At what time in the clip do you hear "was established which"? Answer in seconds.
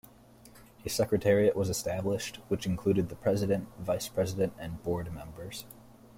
1.55-2.65